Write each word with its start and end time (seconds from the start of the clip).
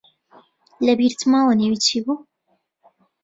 لەبیرت 0.85 1.21
ماوە 1.31 1.53
نێوی 1.59 1.79
چی 1.85 1.97
بوو؟ 2.05 2.15